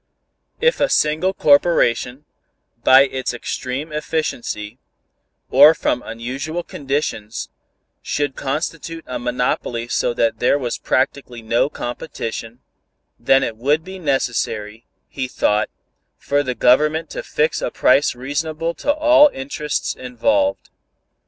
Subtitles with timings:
[0.59, 2.25] If a single corporation,
[2.83, 4.79] by its extreme efficiency,
[5.51, 7.49] or from unusual conditions,
[8.01, 12.61] should constitute a monopoly so that there was practically no competition,
[13.19, 15.69] then it would be necessary, he thought,
[16.17, 20.71] for the Government to fix a price reasonable to all interests involved.